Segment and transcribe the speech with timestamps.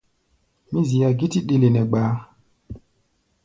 [0.71, 2.13] Mí zia gítí ɗele nɛ gbaá.